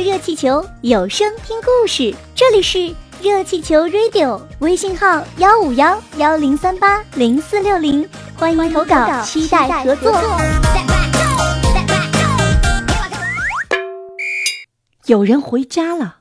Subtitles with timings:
[0.00, 10.12] 热气球有声听故事，这里是热气球 Radio，微信号幺五幺幺零三八零四六零，欢迎投稿，期待合作。
[15.06, 16.18] 有人回家了，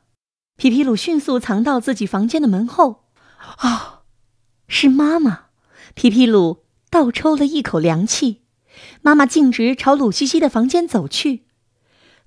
[0.55, 3.03] 皮皮鲁迅速藏到自己房间的门后。
[3.57, 4.01] 啊，
[4.67, 5.41] 是妈妈！
[5.93, 8.41] 皮皮鲁倒抽了一口凉气。
[9.01, 11.46] 妈妈径直朝鲁西西的房间走去。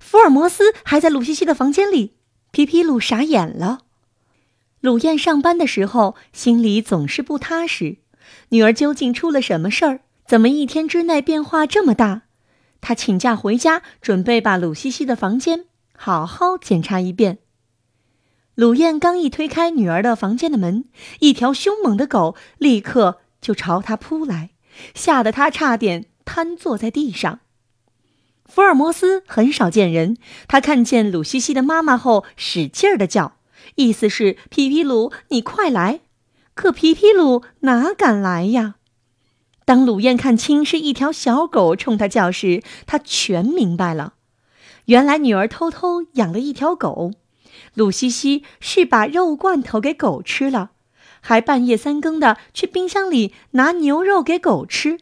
[0.01, 2.15] 福尔摩斯还在鲁西西的房间里，
[2.49, 3.81] 皮皮鲁傻眼了。
[4.81, 7.97] 鲁燕上班的时候心里总是不踏实，
[8.49, 10.01] 女儿究竟出了什么事儿？
[10.25, 12.23] 怎么一天之内变化这么大？
[12.81, 15.65] 他请假回家，准备把鲁西西的房间
[15.95, 17.37] 好好检查一遍。
[18.55, 20.85] 鲁燕刚一推开女儿的房间的门，
[21.19, 24.49] 一条凶猛的狗立刻就朝他扑来，
[24.95, 27.39] 吓得他差点瘫坐在地上。
[28.53, 33.37] 福尔摩斯很少见人，他看见鲁西西的妈妈后，使劲儿的叫，
[33.75, 36.01] 意思是皮皮鲁，你快来。
[36.53, 38.75] 可皮皮鲁哪敢来呀？
[39.63, 44.15] 当鲁燕看清是一条小狗冲他叫时，他全明白了，
[44.87, 47.13] 原来女儿偷偷养了一条狗，
[47.73, 50.71] 鲁西西是把肉罐头给狗吃了，
[51.21, 54.97] 还半夜三更的去冰箱里拿牛肉给狗吃。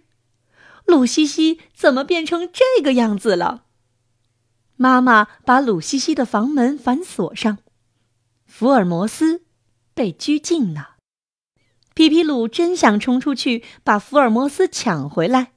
[0.89, 3.63] 鲁西西怎么变成这个样子了？
[4.75, 7.59] 妈妈把鲁西西的房门反锁上，
[8.45, 9.43] 福尔摩斯
[9.93, 10.95] 被拘禁了。
[11.93, 15.51] 皮皮鲁真想冲出去把福尔摩斯抢回来，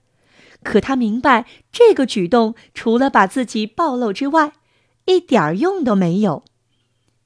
[0.62, 4.52] 可他明白这个举动除了把自己暴露之外，
[5.06, 6.44] 一点儿用都没有。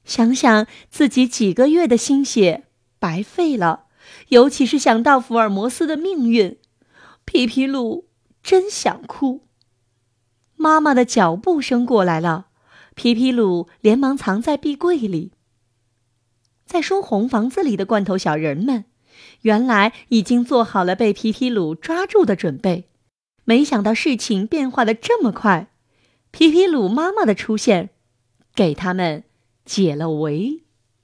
[0.05, 2.63] 想想自己几个月的心血
[2.99, 3.87] 白费了，
[4.29, 6.57] 尤其是想到福尔摩斯的命运。
[7.29, 8.07] 皮皮鲁
[8.41, 9.41] 真想哭。
[10.55, 12.47] 妈妈的脚步声过来了，
[12.95, 15.33] 皮皮鲁连忙藏在壁柜里。
[16.65, 18.85] 在说红房子里的罐头小人们，
[19.41, 22.89] 原来已经做好了被皮皮鲁抓住的准备。
[23.43, 25.67] 没想到事情变化的这么快，
[26.31, 27.89] 皮皮鲁妈妈的出现，
[28.55, 29.25] 给他们
[29.65, 30.63] 解了围。